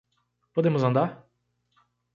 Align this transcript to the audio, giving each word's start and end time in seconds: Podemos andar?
Podemos 0.55 0.83
andar? 0.89 1.09